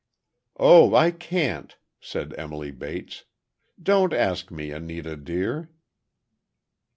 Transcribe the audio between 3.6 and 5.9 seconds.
"don't ask me, Anita, dear."